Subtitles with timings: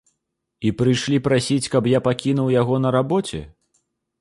[0.69, 3.47] І прыйшлі прасіць, каб я пакінуў яго на рабоце?